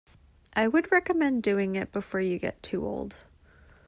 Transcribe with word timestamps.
I 0.55 0.67
would 0.67 0.91
recommend 0.91 1.43
doing 1.43 1.75
it 1.75 1.91
before 1.91 2.21
you 2.21 2.39
get 2.39 2.63
too 2.63 2.83
old. 2.87 3.17